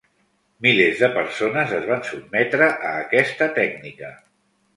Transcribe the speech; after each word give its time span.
Milers 0.65 1.03
de 1.03 1.09
persones 1.17 1.73
es 1.81 1.85
van 1.89 2.01
sotmetre 2.07 2.71
a 2.93 2.95
aquesta 3.03 3.51
tècnica. 3.61 4.11